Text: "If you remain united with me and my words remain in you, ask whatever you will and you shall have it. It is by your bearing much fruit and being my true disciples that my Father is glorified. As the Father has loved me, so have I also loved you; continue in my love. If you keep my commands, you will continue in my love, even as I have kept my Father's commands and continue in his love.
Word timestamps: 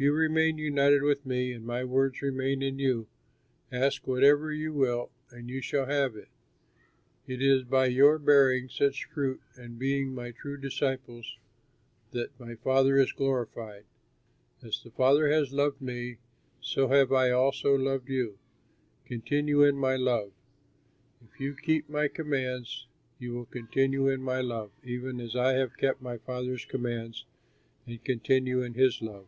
"If 0.00 0.04
you 0.04 0.14
remain 0.14 0.56
united 0.56 1.02
with 1.02 1.26
me 1.26 1.52
and 1.52 1.62
my 1.62 1.84
words 1.84 2.22
remain 2.22 2.62
in 2.62 2.78
you, 2.78 3.06
ask 3.70 4.06
whatever 4.06 4.50
you 4.50 4.72
will 4.72 5.10
and 5.28 5.50
you 5.50 5.60
shall 5.60 5.84
have 5.84 6.16
it. 6.16 6.28
It 7.26 7.42
is 7.42 7.64
by 7.64 7.86
your 7.88 8.18
bearing 8.18 8.70
much 8.80 9.04
fruit 9.04 9.42
and 9.56 9.78
being 9.78 10.14
my 10.14 10.30
true 10.30 10.56
disciples 10.58 11.36
that 12.12 12.30
my 12.40 12.54
Father 12.54 12.96
is 12.96 13.12
glorified. 13.12 13.84
As 14.62 14.82
the 14.82 14.90
Father 14.90 15.28
has 15.28 15.52
loved 15.52 15.82
me, 15.82 16.16
so 16.62 16.88
have 16.88 17.12
I 17.12 17.30
also 17.30 17.74
loved 17.74 18.08
you; 18.08 18.38
continue 19.04 19.62
in 19.62 19.76
my 19.76 19.96
love. 19.96 20.32
If 21.20 21.38
you 21.38 21.54
keep 21.54 21.90
my 21.90 22.08
commands, 22.08 22.86
you 23.18 23.34
will 23.34 23.44
continue 23.44 24.08
in 24.08 24.22
my 24.22 24.40
love, 24.40 24.70
even 24.82 25.20
as 25.20 25.36
I 25.36 25.52
have 25.58 25.76
kept 25.76 26.00
my 26.00 26.16
Father's 26.16 26.64
commands 26.64 27.26
and 27.86 28.02
continue 28.02 28.62
in 28.62 28.72
his 28.72 29.02
love. 29.02 29.26